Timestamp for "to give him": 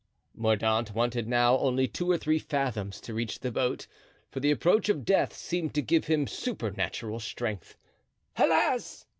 5.75-6.25